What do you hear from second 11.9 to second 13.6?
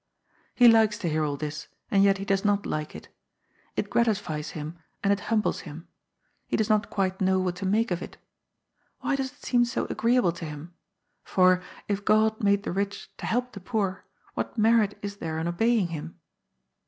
God made the rich to help the